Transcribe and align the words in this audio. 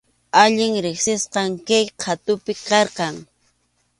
Allin 0.43 0.73
riqsisqam 0.85 1.51
kay 1.67 1.85
qhatupi 2.01 2.53
karqan. 2.67 3.15